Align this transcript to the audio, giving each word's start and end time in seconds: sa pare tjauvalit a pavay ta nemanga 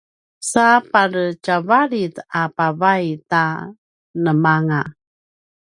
sa 0.49 0.67
pare 0.91 1.25
tjauvalit 1.43 2.15
a 2.39 2.43
pavay 2.57 3.05
ta 3.29 3.43
nemanga 4.23 4.81